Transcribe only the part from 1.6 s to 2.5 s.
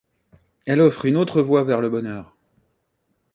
vers le bonheur.